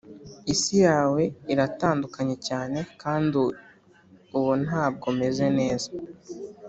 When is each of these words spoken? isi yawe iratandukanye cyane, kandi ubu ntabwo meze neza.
isi 0.53 0.75
yawe 0.87 1.21
iratandukanye 1.53 2.35
cyane, 2.47 2.79
kandi 3.01 3.35
ubu 4.35 4.51
ntabwo 4.65 5.05
meze 5.19 5.45
neza. 5.59 5.89